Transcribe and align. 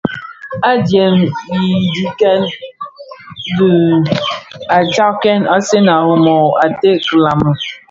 Adyèm 0.71 1.15
i 1.59 1.61
dhikèn 1.93 2.41
dü 3.57 3.69
di 4.05 4.81
nshaaktèn; 4.85 5.41
Asèn 5.55 5.87
a 5.95 5.97
Rimoh 6.07 6.51
a 6.63 6.65
ted 6.79 6.99
kilami. 7.07 7.51